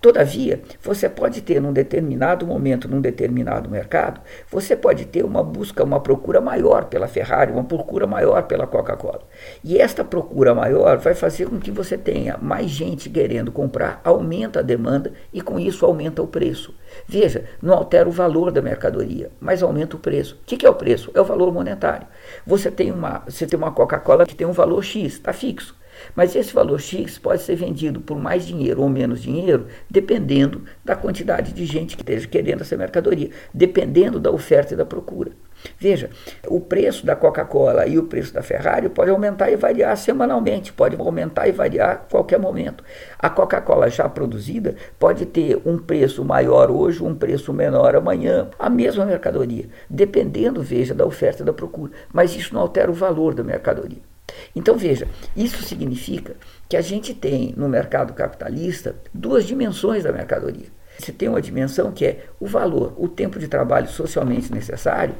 Todavia, 0.05 0.61
você 0.83 1.09
pode 1.09 1.41
ter 1.41 1.59
num 1.59 1.73
determinado 1.73 2.45
momento, 2.45 2.87
num 2.87 3.01
determinado 3.01 3.71
mercado, 3.71 4.21
você 4.51 4.75
pode 4.75 5.03
ter 5.05 5.25
uma 5.25 5.41
busca, 5.41 5.83
uma 5.83 5.99
procura 5.99 6.39
maior 6.39 6.85
pela 6.85 7.07
Ferrari, 7.07 7.51
uma 7.51 7.63
procura 7.63 8.05
maior 8.05 8.43
pela 8.43 8.67
Coca-Cola. 8.67 9.23
E 9.63 9.81
esta 9.81 10.03
procura 10.03 10.53
maior 10.53 10.99
vai 10.99 11.15
fazer 11.15 11.49
com 11.49 11.57
que 11.59 11.71
você 11.71 11.97
tenha 11.97 12.37
mais 12.39 12.69
gente 12.69 13.09
querendo 13.09 13.51
comprar, 13.51 13.99
aumenta 14.03 14.59
a 14.59 14.61
demanda 14.61 15.11
e 15.33 15.41
com 15.41 15.57
isso 15.59 15.83
aumenta 15.83 16.21
o 16.21 16.27
preço. 16.27 16.75
Veja, 17.07 17.45
não 17.59 17.73
altera 17.73 18.07
o 18.07 18.11
valor 18.11 18.51
da 18.51 18.61
mercadoria, 18.61 19.31
mas 19.39 19.63
aumenta 19.63 19.95
o 19.95 19.99
preço. 19.99 20.37
O 20.39 20.45
que 20.45 20.67
é 20.67 20.69
o 20.69 20.75
preço? 20.75 21.09
É 21.15 21.19
o 21.19 21.25
valor 21.25 21.51
monetário. 21.51 22.05
Você 22.45 22.69
tem 22.69 22.91
uma, 22.91 23.23
você 23.27 23.47
tem 23.47 23.57
uma 23.57 23.71
Coca-Cola 23.71 24.27
que 24.27 24.35
tem 24.35 24.45
um 24.45 24.51
valor 24.51 24.83
X, 24.83 25.13
está 25.13 25.33
fixo. 25.33 25.75
Mas 26.15 26.35
esse 26.35 26.53
valor 26.53 26.79
X 26.79 27.17
pode 27.17 27.41
ser 27.41 27.55
vendido 27.55 28.01
por 28.01 28.17
mais 28.17 28.45
dinheiro 28.45 28.81
ou 28.81 28.89
menos 28.89 29.21
dinheiro, 29.21 29.67
dependendo 29.89 30.63
da 30.83 30.95
quantidade 30.95 31.53
de 31.53 31.65
gente 31.65 31.95
que 31.95 32.03
esteja 32.03 32.27
querendo 32.27 32.61
essa 32.61 32.77
mercadoria, 32.77 33.29
dependendo 33.53 34.19
da 34.19 34.31
oferta 34.31 34.73
e 34.73 34.77
da 34.77 34.85
procura. 34.85 35.31
Veja, 35.79 36.09
o 36.47 36.59
preço 36.59 37.05
da 37.05 37.15
Coca-Cola 37.15 37.87
e 37.87 37.97
o 37.97 38.03
preço 38.03 38.33
da 38.33 38.41
Ferrari 38.41 38.89
pode 38.89 39.09
aumentar 39.09 39.49
e 39.49 39.55
variar 39.55 39.95
semanalmente, 39.97 40.71
pode 40.71 40.95
aumentar 40.95 41.47
e 41.47 41.51
variar 41.51 41.91
a 41.91 41.95
qualquer 41.95 42.39
momento. 42.39 42.83
A 43.17 43.29
Coca-Cola 43.29 43.89
já 43.89 44.07
produzida 44.07 44.75
pode 44.99 45.25
ter 45.25 45.59
um 45.65 45.77
preço 45.77 46.23
maior 46.23 46.69
hoje, 46.69 47.03
um 47.03 47.15
preço 47.15 47.53
menor 47.53 47.95
amanhã, 47.95 48.49
a 48.59 48.69
mesma 48.69 49.05
mercadoria, 49.05 49.67
dependendo, 49.89 50.61
veja, 50.61 50.93
da 50.93 51.05
oferta 51.05 51.41
e 51.41 51.45
da 51.45 51.53
procura. 51.53 51.91
Mas 52.13 52.35
isso 52.35 52.53
não 52.53 52.61
altera 52.61 52.91
o 52.91 52.93
valor 52.93 53.33
da 53.33 53.43
mercadoria. 53.43 54.14
Então 54.55 54.77
veja, 54.77 55.07
isso 55.35 55.63
significa 55.63 56.35
que 56.67 56.75
a 56.75 56.81
gente 56.81 57.13
tem 57.13 57.53
no 57.55 57.69
mercado 57.69 58.13
capitalista 58.13 58.95
duas 59.13 59.45
dimensões 59.45 60.03
da 60.03 60.11
mercadoria. 60.11 60.67
Você 60.97 61.11
tem 61.11 61.27
uma 61.27 61.41
dimensão 61.41 61.91
que 61.91 62.05
é 62.05 62.25
o 62.39 62.47
valor, 62.47 62.93
o 62.97 63.07
tempo 63.07 63.37
de 63.37 63.47
trabalho 63.47 63.87
socialmente 63.87 64.51
necessário 64.51 65.15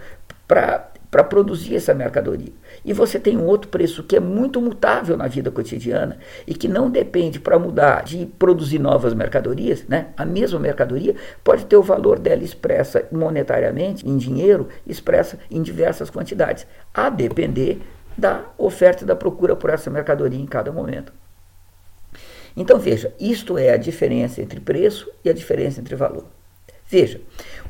para 0.47 1.23
produzir 1.23 1.75
essa 1.75 1.93
mercadoria. 1.93 2.53
E 2.83 2.93
você 2.93 3.19
tem 3.19 3.37
um 3.37 3.45
outro 3.45 3.69
preço 3.69 4.03
que 4.03 4.15
é 4.15 4.19
muito 4.19 4.61
mutável 4.61 5.17
na 5.17 5.27
vida 5.27 5.51
cotidiana 5.51 6.17
e 6.47 6.53
que 6.53 6.67
não 6.67 6.89
depende 6.89 7.39
para 7.39 7.59
mudar 7.59 8.03
de 8.03 8.25
produzir 8.25 8.79
novas 8.79 9.13
mercadorias, 9.13 9.85
né? 9.87 10.07
A 10.15 10.25
mesma 10.25 10.59
mercadoria 10.59 11.15
pode 11.43 11.65
ter 11.65 11.75
o 11.75 11.83
valor 11.83 12.19
dela 12.19 12.43
expressa 12.43 13.05
monetariamente, 13.11 14.07
em 14.07 14.17
dinheiro, 14.17 14.69
expressa 14.87 15.39
em 15.51 15.61
diversas 15.61 16.09
quantidades, 16.09 16.65
a 16.93 17.09
depender 17.09 17.81
da 18.17 18.45
oferta 18.57 19.03
e 19.03 19.07
da 19.07 19.15
procura 19.15 19.55
por 19.55 19.69
essa 19.69 19.89
mercadoria 19.89 20.39
em 20.39 20.45
cada 20.45 20.71
momento. 20.71 21.13
Então 22.55 22.79
veja, 22.79 23.13
isto 23.19 23.57
é 23.57 23.71
a 23.71 23.77
diferença 23.77 24.41
entre 24.41 24.59
preço 24.59 25.11
e 25.23 25.29
a 25.29 25.33
diferença 25.33 25.81
entre 25.81 25.95
valor. 25.95 26.25
Veja, 26.87 27.19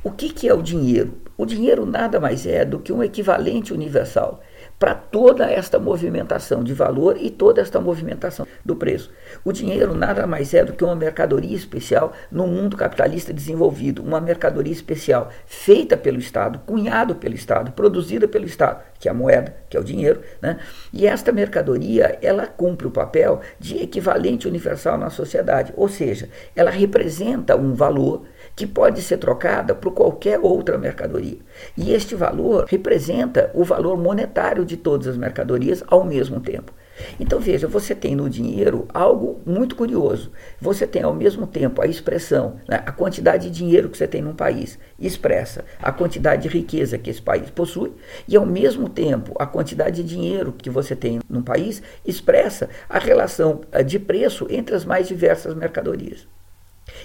o 0.03 0.11
que, 0.11 0.29
que 0.29 0.47
é 0.47 0.53
o 0.53 0.61
dinheiro? 0.61 1.17
O 1.37 1.45
dinheiro 1.45 1.85
nada 1.85 2.19
mais 2.19 2.45
é 2.45 2.63
do 2.63 2.79
que 2.79 2.93
um 2.93 3.01
equivalente 3.01 3.73
universal 3.73 4.41
para 4.77 4.93
toda 4.93 5.49
esta 5.49 5.79
movimentação 5.79 6.63
de 6.63 6.73
valor 6.73 7.17
e 7.19 7.29
toda 7.29 7.61
esta 7.61 7.79
movimentação 7.79 8.45
do 8.63 8.75
preço. 8.75 9.11
O 9.43 9.51
dinheiro 9.51 9.95
nada 9.95 10.27
mais 10.27 10.53
é 10.53 10.63
do 10.63 10.73
que 10.73 10.83
uma 10.83 10.95
mercadoria 10.95 11.55
especial 11.55 12.11
no 12.31 12.45
mundo 12.45 12.75
capitalista 12.75 13.33
desenvolvido, 13.33 14.03
uma 14.03 14.19
mercadoria 14.19 14.73
especial 14.73 15.29
feita 15.45 15.95
pelo 15.95 16.19
Estado, 16.19 16.59
cunhado 16.65 17.15
pelo 17.15 17.35
Estado, 17.35 17.71
produzida 17.71 18.27
pelo 18.27 18.45
Estado, 18.45 18.83
que 18.99 19.07
é 19.07 19.11
a 19.11 19.13
moeda, 19.13 19.55
que 19.69 19.77
é 19.77 19.79
o 19.79 19.83
dinheiro, 19.83 20.21
né? 20.41 20.59
E 20.91 21.07
esta 21.07 21.31
mercadoria, 21.31 22.17
ela 22.21 22.45
cumpre 22.45 22.87
o 22.87 22.91
papel 22.91 23.41
de 23.59 23.77
equivalente 23.77 24.47
universal 24.47 24.97
na 24.97 25.09
sociedade, 25.09 25.73
ou 25.75 25.87
seja, 25.87 26.29
ela 26.55 26.69
representa 26.69 27.55
um 27.55 27.73
valor 27.73 28.25
que 28.55 28.65
pode 28.65 29.01
ser 29.01 29.17
trocada 29.17 29.75
por 29.75 29.91
qualquer 29.91 30.39
outra 30.39 30.77
mercadoria. 30.77 31.37
E 31.77 31.91
este 31.91 32.15
valor 32.15 32.65
representa 32.67 33.51
o 33.53 33.63
valor 33.63 33.97
monetário 33.97 34.63
de 34.63 34.77
todas 34.77 35.07
as 35.07 35.17
mercadorias 35.17 35.83
ao 35.87 36.03
mesmo 36.05 36.39
tempo. 36.39 36.73
Então 37.19 37.39
veja, 37.39 37.67
você 37.67 37.93
tem 37.93 38.15
no 38.15 38.29
dinheiro 38.29 38.87
algo 38.93 39.41
muito 39.45 39.75
curioso. 39.75 40.31
Você 40.61 40.87
tem 40.87 41.03
ao 41.03 41.13
mesmo 41.13 41.45
tempo 41.45 41.81
a 41.81 41.85
expressão, 41.85 42.55
né, 42.67 42.81
a 42.85 42.91
quantidade 42.91 43.49
de 43.49 43.57
dinheiro 43.57 43.89
que 43.89 43.97
você 43.97 44.07
tem 44.07 44.21
num 44.21 44.33
país 44.33 44.79
expressa 44.97 45.65
a 45.81 45.91
quantidade 45.91 46.43
de 46.43 46.47
riqueza 46.47 46.97
que 46.97 47.09
esse 47.09 47.21
país 47.21 47.49
possui, 47.49 47.91
e 48.27 48.37
ao 48.37 48.45
mesmo 48.45 48.87
tempo 48.87 49.33
a 49.37 49.45
quantidade 49.45 50.01
de 50.01 50.07
dinheiro 50.07 50.53
que 50.53 50.69
você 50.69 50.95
tem 50.95 51.19
num 51.29 51.41
país 51.41 51.81
expressa 52.05 52.69
a 52.87 52.99
relação 52.99 53.61
eh, 53.71 53.83
de 53.83 53.99
preço 53.99 54.47
entre 54.49 54.75
as 54.75 54.85
mais 54.85 55.07
diversas 55.07 55.53
mercadorias. 55.53 56.27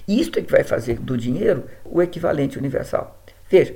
Isto 0.07 0.39
é 0.39 0.43
que 0.43 0.51
vai 0.51 0.65
fazer 0.65 0.99
do 0.99 1.17
dinheiro 1.17 1.65
o 1.85 2.01
equivalente 2.03 2.59
universal. 2.59 3.23
Veja, 3.49 3.75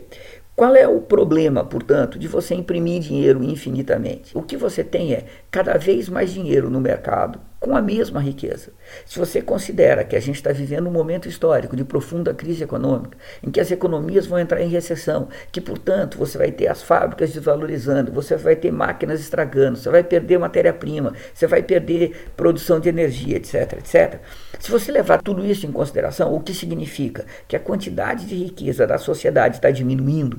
qual 0.56 0.76
é 0.76 0.86
o 0.86 1.00
problema, 1.00 1.64
portanto, 1.64 2.16
de 2.16 2.28
você 2.28 2.54
imprimir 2.54 3.00
dinheiro 3.00 3.42
infinitamente? 3.42 4.36
O 4.38 4.42
que 4.42 4.56
você 4.56 4.84
tem 4.84 5.12
é 5.12 5.24
cada 5.50 5.76
vez 5.76 6.08
mais 6.08 6.32
dinheiro 6.32 6.70
no 6.70 6.80
mercado 6.80 7.40
com 7.64 7.74
a 7.74 7.80
mesma 7.80 8.20
riqueza. 8.20 8.72
Se 9.06 9.18
você 9.18 9.40
considera 9.40 10.04
que 10.04 10.14
a 10.14 10.20
gente 10.20 10.36
está 10.36 10.52
vivendo 10.52 10.86
um 10.86 10.92
momento 10.92 11.26
histórico 11.26 11.74
de 11.74 11.82
profunda 11.82 12.34
crise 12.34 12.62
econômica, 12.62 13.16
em 13.42 13.50
que 13.50 13.58
as 13.58 13.70
economias 13.70 14.26
vão 14.26 14.38
entrar 14.38 14.60
em 14.60 14.68
recessão, 14.68 15.30
que, 15.50 15.62
portanto, 15.62 16.18
você 16.18 16.36
vai 16.36 16.52
ter 16.52 16.68
as 16.68 16.82
fábricas 16.82 17.32
desvalorizando, 17.32 18.12
você 18.12 18.36
vai 18.36 18.54
ter 18.54 18.70
máquinas 18.70 19.18
estragando, 19.18 19.78
você 19.78 19.88
vai 19.88 20.04
perder 20.04 20.38
matéria-prima, 20.38 21.14
você 21.32 21.46
vai 21.46 21.62
perder 21.62 22.32
produção 22.36 22.78
de 22.78 22.90
energia, 22.90 23.38
etc, 23.38 23.78
etc. 23.78 24.20
Se 24.60 24.70
você 24.70 24.92
levar 24.92 25.22
tudo 25.22 25.42
isso 25.42 25.64
em 25.64 25.72
consideração, 25.72 26.34
o 26.34 26.40
que 26.40 26.52
significa? 26.52 27.24
Que 27.48 27.56
a 27.56 27.60
quantidade 27.60 28.26
de 28.26 28.34
riqueza 28.34 28.86
da 28.86 28.98
sociedade 28.98 29.56
está 29.56 29.70
diminuindo. 29.70 30.38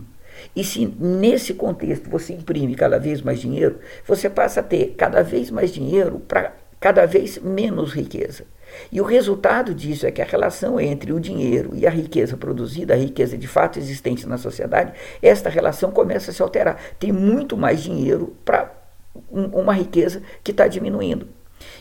E 0.55 0.63
se 0.63 0.86
nesse 1.00 1.53
contexto 1.53 2.10
você 2.10 2.34
imprime 2.34 2.75
cada 2.75 3.00
vez 3.00 3.22
mais 3.22 3.39
dinheiro, 3.39 3.79
você 4.05 4.29
passa 4.29 4.60
a 4.60 4.63
ter 4.63 4.94
cada 4.98 5.24
vez 5.24 5.50
mais 5.50 5.72
dinheiro 5.72 6.22
para 6.27 6.54
cada 6.86 7.08
vez 7.08 7.39
menos 7.39 7.94
riqueza. 7.94 8.46
E 8.92 9.01
o 9.01 9.04
resultado 9.04 9.74
disso 9.74 10.06
é 10.06 10.12
que 10.12 10.22
a 10.22 10.25
relação 10.25 10.80
entre 10.80 11.12
o 11.12 11.20
dinheiro 11.20 11.72
e 11.74 11.88
a 11.88 11.89
riqueza 11.89 12.38
produzida, 12.38 12.94
a 12.94 12.96
riqueza 12.96 13.36
de 13.36 13.48
fato 13.48 13.80
existente 13.80 14.27
na 14.27 14.38
sociedade, 14.38 14.94
esta 15.20 15.50
relação 15.50 15.89
começa 15.89 16.30
a 16.30 16.34
se 16.36 16.44
alterar. 16.44 16.80
Tem 17.00 17.12
muito 17.12 17.58
mais 17.58 17.82
dinheiro 17.82 18.36
para 18.46 18.72
uma 19.32 19.74
riqueza 19.74 20.22
que 20.44 20.51
está 20.51 20.68
diminuindo. 20.68 21.27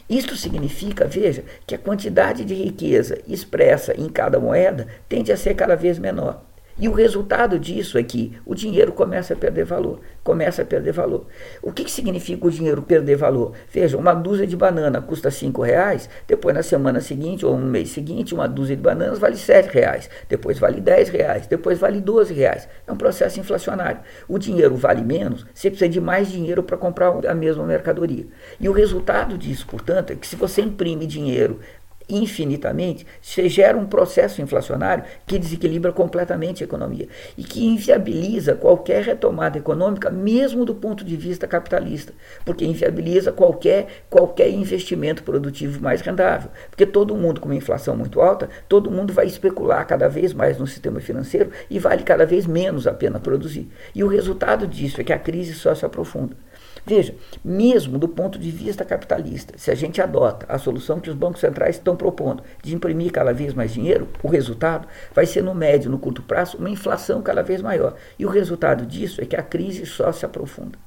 Isto 0.08 0.37
significa, 0.37 1.06
veja, 1.06 1.44
que 1.66 1.75
a 1.75 1.78
quantidade 1.78 2.42
de 2.42 2.54
riqueza 2.54 3.20
expressa 3.28 3.92
em 4.00 4.08
cada 4.08 4.40
moeda 4.40 4.88
tende 5.06 5.30
a 5.30 5.37
ser 5.37 5.52
cada 5.52 5.76
vez 5.76 5.99
menor. 5.99 6.42
E 6.76 6.88
o 6.88 6.92
resultado 6.92 7.56
disso 7.56 7.96
é 7.96 8.02
que 8.02 8.32
o 8.44 8.52
dinheiro 8.52 8.92
começa 8.92 9.32
a 9.32 9.36
perder 9.36 9.64
valor, 9.64 10.00
começa 10.24 10.62
a 10.62 10.64
perder 10.64 10.92
valor. 10.92 11.26
O 11.62 11.72
que, 11.72 11.84
que 11.84 11.90
significa 11.90 12.46
o 12.46 12.50
dinheiro 12.50 12.82
perder 12.82 13.14
valor? 13.14 13.52
Veja, 13.70 13.96
uma 13.96 14.12
dúzia 14.12 14.44
de 14.44 14.56
banana 14.56 15.00
custa 15.00 15.30
cinco 15.30 15.62
reais, 15.62 16.10
depois 16.26 16.52
na 16.52 16.64
semana 16.64 17.00
seguinte 17.00 17.46
ou 17.46 17.56
no 17.56 17.66
mês 17.66 17.90
seguinte, 17.90 18.34
uma 18.34 18.48
dúzia 18.48 18.74
de 18.74 18.82
bananas 18.82 19.20
vale 19.20 19.36
sete 19.36 19.72
reais, 19.72 20.10
depois 20.28 20.58
vale 20.58 20.80
dez 20.80 21.08
reais, 21.08 21.46
depois 21.46 21.78
vale 21.78 22.00
doze 22.00 22.34
reais. 22.34 22.68
É 22.86 22.92
um 22.92 22.96
processo 22.96 23.38
inflacionário. 23.38 24.00
O 24.26 24.36
dinheiro 24.36 24.74
vale 24.74 25.02
menos, 25.02 25.46
você 25.54 25.70
precisa 25.70 25.88
de 25.88 26.00
mais 26.00 26.28
dinheiro 26.28 26.62
para 26.64 26.76
comprar 26.76 27.24
a 27.24 27.34
mesma 27.34 27.64
mercadoria. 27.64 28.26
E 28.58 28.68
o 28.68 28.72
resultado 28.72 29.38
disso, 29.38 29.64
portanto, 29.68 30.12
é 30.12 30.16
que 30.16 30.26
se 30.26 30.34
você 30.34 30.60
imprime 30.60 31.06
dinheiro 31.06 31.60
infinitamente, 32.08 33.06
você 33.20 33.49
gera 33.49 33.76
um 33.76 33.87
processo 33.87 34.42
inflacionário 34.42 35.04
que 35.26 35.38
desequilibra 35.38 35.92
completamente 35.92 36.62
a 36.62 36.66
economia 36.66 37.08
e 37.37 37.42
que 37.42 37.64
inviabiliza 37.64 38.54
qualquer 38.54 39.02
retomada 39.02 39.58
econômica, 39.58 40.11
mesmo 40.11 40.64
do 40.64 40.75
ponto 40.75 41.04
de 41.04 41.16
vista 41.16 41.46
capitalista, 41.46 42.12
porque 42.44 42.64
inviabiliza 42.64 43.32
qualquer, 43.32 44.04
qualquer 44.11 44.50
investimento 44.50 45.23
produtivo 45.23 45.82
mais 45.82 46.00
rendável. 46.00 46.50
Porque 46.70 46.87
todo 46.87 47.16
mundo, 47.16 47.40
com 47.40 47.49
uma 47.49 47.56
inflação 47.56 47.96
muito 47.96 48.20
alta, 48.20 48.49
todo 48.68 48.90
mundo 48.90 49.12
vai 49.12 49.26
especular 49.26 49.87
cada 49.87 50.08
vez 50.08 50.32
mais 50.32 50.58
no 50.58 50.66
sistema 50.66 51.00
financeiro 51.00 51.50
e 51.70 51.78
vale 51.78 52.02
cada 52.02 52.26
vez 52.26 52.46
menos 52.46 52.87
a 52.87 52.92
pena 52.92 53.18
produzir. 53.18 53.68
E 53.94 54.04
o 54.04 54.08
resultado 54.08 54.66
disso 54.66 55.00
é 55.00 55.04
que 55.04 55.12
a 55.12 55.18
crise 55.18 55.54
só 55.54 55.75
se 55.75 55.84
aprofunda. 55.84 56.37
Veja, 56.87 57.14
mesmo 57.42 57.99
do 57.99 58.06
ponto 58.06 58.38
de 58.38 58.50
vista 58.50 58.84
capitalista, 58.84 59.54
se 59.56 59.70
a 59.70 59.75
gente 59.75 60.02
adota 60.02 60.44
a 60.49 60.58
solução 60.58 61.00
que 61.00 61.08
os 61.08 61.16
bancos 61.16 61.40
centrais 61.40 61.76
estão 61.76 61.93
propondo 61.96 62.42
de 62.62 62.74
imprimir 62.74 63.12
cada 63.12 63.32
vez 63.32 63.54
mais 63.54 63.72
dinheiro, 63.72 64.08
o 64.22 64.28
resultado 64.28 64.88
vai 65.14 65.26
ser 65.26 65.42
no 65.42 65.54
médio, 65.54 65.90
no 65.90 65.98
curto 65.98 66.22
prazo, 66.22 66.58
uma 66.58 66.70
inflação 66.70 67.22
cada 67.22 67.42
vez 67.42 67.60
maior. 67.60 67.94
E 68.18 68.24
o 68.24 68.30
resultado 68.30 68.86
disso 68.86 69.20
é 69.20 69.26
que 69.26 69.36
a 69.36 69.42
crise 69.42 69.86
só 69.86 70.12
se 70.12 70.24
aprofunda. 70.24 70.78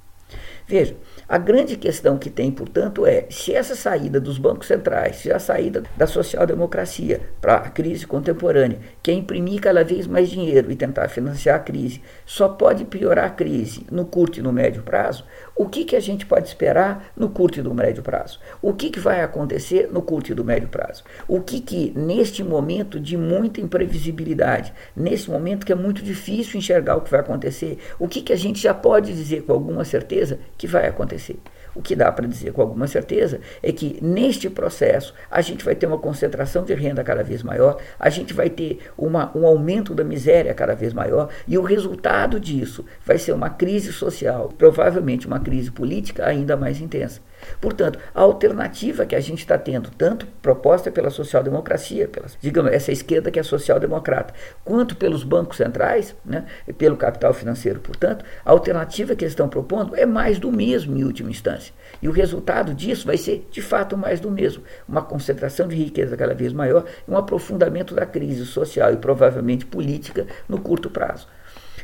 Veja, 0.68 0.98
a 1.30 1.38
grande 1.38 1.78
questão 1.78 2.18
que 2.18 2.30
tem, 2.30 2.52
portanto, 2.52 3.06
é 3.06 3.26
se 3.30 3.54
essa 3.54 3.74
saída 3.74 4.20
dos 4.20 4.38
bancos 4.38 4.68
centrais, 4.68 5.16
se 5.16 5.32
a 5.32 5.40
saída 5.40 5.84
da 5.96 6.06
social-democracia 6.06 7.22
para 7.40 7.56
a 7.56 7.70
crise 7.70 8.06
contemporânea, 8.06 8.78
que 9.02 9.10
é 9.10 9.14
imprimir 9.14 9.62
cada 9.62 9.82
vez 9.82 10.06
mais 10.06 10.30
dinheiro 10.30 10.70
e 10.70 10.76
tentar 10.76 11.08
financiar 11.08 11.56
a 11.56 11.60
crise, 11.60 12.02
só 12.26 12.50
pode 12.50 12.84
piorar 12.84 13.26
a 13.26 13.30
crise 13.30 13.88
no 13.90 14.06
curto 14.06 14.40
e 14.40 14.42
no 14.42 14.52
médio 14.52 14.84
prazo, 14.84 15.24
o 15.56 15.70
que, 15.70 15.86
que 15.86 15.96
a 15.96 16.02
gente 16.02 16.26
pode 16.26 16.50
esperar 16.50 17.12
no 17.16 17.30
curto 17.30 17.60
e 17.60 17.64
no 17.64 17.74
médio 17.74 18.04
prazo? 18.04 18.40
O 18.62 18.74
que, 18.74 18.90
que 18.90 19.00
vai 19.00 19.22
acontecer 19.22 19.90
no 19.92 20.02
curto 20.02 20.34
e 20.34 20.36
no 20.36 20.44
médio 20.44 20.68
prazo? 20.68 21.04
O 21.30 21.40
que, 21.40 21.62
que, 21.62 21.94
neste 21.96 22.44
momento 22.44 23.00
de 23.00 23.16
muita 23.16 23.62
imprevisibilidade, 23.62 24.74
nesse 24.94 25.32
momento 25.32 25.66
que 25.66 25.72
é 25.72 25.76
muito 25.76 26.04
difícil 26.04 26.60
enxergar 26.60 26.98
o 26.98 27.02
que 27.02 27.10
vai 27.10 27.22
acontecer, 27.22 27.78
o 27.98 28.08
que, 28.08 28.22
que 28.22 28.34
a 28.34 28.38
gente 28.38 28.62
já 28.62 28.74
pode 28.74 29.14
dizer 29.14 29.44
com 29.44 29.54
alguma 29.54 29.86
certeza 29.86 30.40
que 30.58 30.68
vai 30.68 30.88
acontecer? 30.88 31.40
O 31.76 31.82
que 31.82 31.96
dá 31.96 32.12
para 32.12 32.28
dizer 32.28 32.54
com 32.54 32.62
alguma 32.62 32.88
certeza 32.88 33.40
é 33.62 33.72
que 33.72 34.00
neste 34.02 34.50
processo 34.50 35.14
a 35.30 35.42
gente 35.42 35.64
vai 35.64 35.76
ter 35.76 35.86
uma 35.86 36.00
concentração 36.00 36.64
de 36.64 36.74
renda 36.74 37.04
cada 37.04 37.24
vez 37.24 37.44
maior, 37.44 37.78
a 38.00 38.10
gente 38.10 38.34
vai 38.34 38.50
ter 38.50 38.80
uma, 38.98 39.32
um 39.38 39.46
aumento 39.46 39.94
da 39.94 40.04
miséria 40.04 40.56
cada 40.56 40.74
vez 40.74 40.92
maior, 40.92 41.30
e 41.48 41.56
o 41.56 41.62
resultado 41.62 42.40
disso 42.40 42.84
vai 43.06 43.20
ser 43.20 43.32
uma 43.34 43.52
crise 43.52 43.94
social, 43.94 44.52
provavelmente 44.58 45.28
uma 45.28 45.40
crise 45.40 45.70
política 45.70 46.26
ainda 46.26 46.58
mais 46.58 46.82
intensa. 46.82 47.22
Portanto, 47.60 48.00
a 48.14 48.22
alternativa 48.22 49.06
que 49.06 49.16
a 49.16 49.20
gente 49.20 49.40
está 49.40 49.58
tendo, 49.58 49.90
tanto 49.92 50.28
proposta 50.42 50.92
pela 50.92 51.10
social-democracia, 51.10 52.10
digamos, 52.42 52.72
essa 52.72 52.92
esquerda 52.92 53.32
que 53.32 53.40
é 53.40 53.44
social-democrata, 53.44 54.34
quanto 54.64 54.96
pelos 54.96 55.24
bancos 55.24 55.58
centrais, 55.58 56.16
né, 56.26 56.46
pelo 56.78 56.98
capital 56.98 57.34
financeiro, 57.34 57.80
portanto, 57.80 58.24
a 58.44 58.52
alternativa 58.52 59.16
que 59.16 59.24
eles 59.24 59.34
estão 59.34 59.50
propondo 59.50 59.96
é 59.96 60.06
mais 60.06 60.40
do 60.40 60.52
mesmo 60.52 60.98
em 60.98 61.04
última 61.04 61.30
instância. 61.30 61.74
E 62.02 62.08
o 62.08 62.12
resultado 62.12 62.74
disso 62.74 63.06
vai 63.06 63.18
ser, 63.18 63.48
de 63.52 63.62
fato, 63.62 63.98
mais 63.98 64.20
do 64.20 64.30
mesmo. 64.32 64.64
Uma 64.88 65.02
concentração 65.02 65.68
de 65.68 65.76
riqueza 65.76 66.18
cada 66.18 66.34
vez 66.34 66.54
maior 66.54 66.86
um 67.08 67.18
aprofundamento 67.18 67.94
da 67.94 68.06
crise 68.06 68.46
social 68.46 68.94
e 68.94 68.98
provavelmente 68.98 69.66
política 69.66 70.26
no 70.48 70.60
curto 70.60 70.90
prazo. 70.90 71.28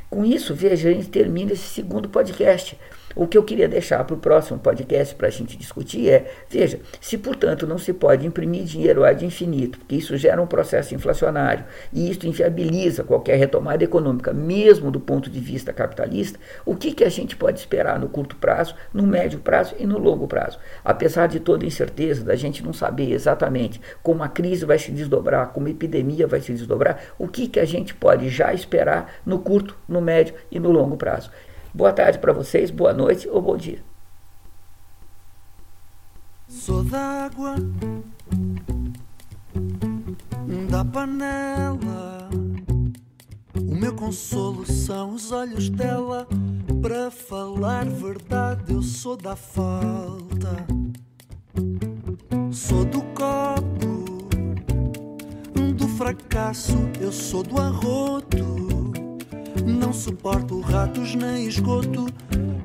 Com 0.10 0.24
isso, 0.24 0.54
veja, 0.54 0.90
a 0.90 0.92
gente 0.92 1.10
termina 1.10 1.54
esse 1.54 1.68
segundo 1.68 2.08
podcast. 2.08 2.78
O 3.16 3.28
que 3.28 3.38
eu 3.38 3.44
queria 3.44 3.68
deixar 3.68 4.04
para 4.04 4.16
o 4.16 4.20
próximo 4.20 4.60
podcast 4.60 5.14
para 5.16 5.28
a 5.28 5.32
gente 5.32 5.58
discutir 5.58 6.10
é: 6.10 6.32
veja, 6.50 6.80
se 7.00 7.18
portanto 7.18 7.68
não 7.68 7.78
se 7.78 7.94
pode 7.94 8.26
imprimir 8.26 8.64
dinheiro 8.64 9.04
ad 9.04 9.24
infinito, 9.26 9.80
porque 9.80 9.96
isso 9.96 10.18
gera 10.18 10.42
um 10.42 10.48
processo 10.48 10.96
inflacionário 10.96 11.66
e 11.92 12.10
isso 12.10 12.26
inviabiliza 12.26 13.04
qualquer 13.04 13.38
retomada 13.38 13.84
econômica, 13.84 14.34
mesmo 14.34 14.90
do 14.90 15.00
ponto 15.00 15.30
de 15.30 15.40
vista 15.40 15.72
capitalista, 15.72 16.40
o 16.66 16.76
que, 16.76 16.94
que 16.94 17.04
a 17.04 17.10
gente 17.10 17.36
pode 17.36 17.60
esperar 17.60 18.00
no 18.00 18.10
curto 18.10 18.36
prazo, 18.36 18.76
no 18.94 19.04
médio 19.04 19.40
prazo 19.40 19.76
e 19.78 19.86
no 19.86 19.98
longo 19.98 20.28
prazo? 20.28 20.60
Apesar 20.84 21.28
de 21.28 21.40
toda 21.40 21.66
incerteza, 21.66 22.24
da 22.24 22.36
gente 22.36 22.64
não 22.64 22.74
saber 22.74 23.12
exatamente 23.12 23.80
como 24.02 24.24
a 24.24 24.28
crise 24.28 24.66
vai 24.66 24.80
se 24.80 24.92
desdobrar, 24.92 25.50
como 25.50 25.68
a 25.68 25.72
epidemia 25.72 26.28
vai 26.28 26.42
se 26.42 26.52
desdobrar, 26.52 27.00
o 27.18 27.28
que, 27.28 27.48
que 27.48 27.60
a 27.60 27.66
gente 27.66 27.94
pode 27.94 28.30
já 28.30 28.54
esperar 28.54 29.14
no 29.26 29.40
curto, 29.40 29.78
no 29.88 30.02
médio 30.02 30.36
e 30.52 30.60
no 30.60 30.72
longo 30.72 30.98
prazo? 30.98 31.32
Boa 31.76 31.92
tarde 31.92 32.20
para 32.20 32.32
vocês, 32.32 32.70
boa 32.70 32.94
noite 32.94 33.28
ou 33.28 33.42
bom 33.42 33.58
dia. 33.58 33.84
Sou 36.48 36.84
d'água 36.84 37.56
da 40.70 40.86
panela. 40.86 42.30
O 43.60 43.76
meu 43.76 43.96
consolo 43.96 44.68
são 44.68 45.16
os 45.16 45.32
olhos 45.32 45.68
dela. 45.68 46.28
Para 46.80 47.10
falar 47.10 47.86
verdade, 47.86 48.72
eu 48.72 48.84
sou 48.84 49.18
da 49.18 49.36
falta. 49.36 50.68
Sou 52.52 52.86
do 52.86 53.02
copo, 53.16 54.28
do 55.76 55.88
fracasso, 55.98 56.78
eu 57.02 57.12
sou 57.12 57.42
do 57.42 57.60
arroto. 57.60 58.73
Não 59.66 59.94
suporto 59.94 60.60
ratos 60.60 61.16
nem 61.16 61.48
esgoto, 61.48 62.08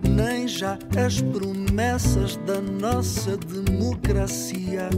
nem 0.02 0.49
já 0.49 0.78
as 0.97 1.21
promessas 1.21 2.37
da 2.47 2.61
nossa 2.61 3.37
democracia. 3.37 4.88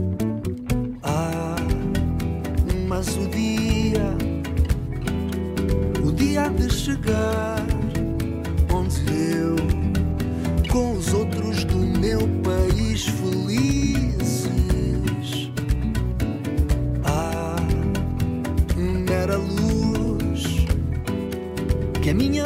Ah, 1.03 1.55
mas 2.87 3.15
o 3.17 3.27
dia, 3.27 4.15
o 6.03 6.11
dia 6.11 6.49
de 6.49 6.73
chegar, 6.73 7.65
onde 8.73 9.01
eu, 9.35 9.55
com 10.71 10.93
os 10.93 11.13
outros 11.13 11.63
do 11.65 11.77
meu 11.77 12.21
país 12.43 13.05
felizes, 13.05 13.70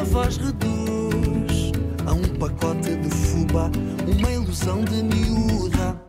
voz 0.05 0.37
reduz 0.37 1.71
a 2.05 2.13
um 2.13 2.23
pacote 2.37 2.95
de 2.95 3.09
fuba, 3.09 3.71
uma 4.07 4.31
ilusão 4.31 4.83
de 4.83 5.03
miúda. 5.03 5.99